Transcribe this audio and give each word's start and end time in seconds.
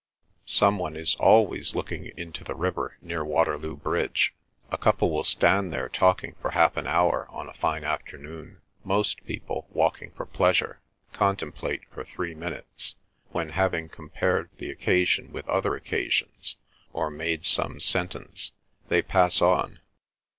Some 0.47 0.79
one 0.79 0.95
is 0.95 1.13
always 1.19 1.75
looking 1.75 2.11
into 2.17 2.43
the 2.43 2.55
river 2.55 2.97
near 3.03 3.23
Waterloo 3.23 3.75
Bridge; 3.75 4.33
a 4.71 4.77
couple 4.79 5.11
will 5.11 5.23
stand 5.23 5.71
there 5.71 5.89
talking 5.89 6.33
for 6.41 6.49
half 6.49 6.75
an 6.75 6.87
hour 6.87 7.27
on 7.29 7.47
a 7.47 7.53
fine 7.53 7.83
afternoon; 7.83 8.61
most 8.83 9.23
people, 9.27 9.67
walking 9.69 10.09
for 10.09 10.25
pleasure, 10.25 10.81
contemplate 11.13 11.81
for 11.91 12.03
three 12.03 12.33
minutes; 12.33 12.95
when, 13.29 13.49
having 13.49 13.89
compared 13.89 14.49
the 14.57 14.71
occasion 14.71 15.31
with 15.31 15.47
other 15.47 15.75
occasions, 15.75 16.55
or 16.93 17.11
made 17.11 17.45
some 17.45 17.79
sentence, 17.79 18.53
they 18.87 19.03
pass 19.03 19.39
on. 19.39 19.81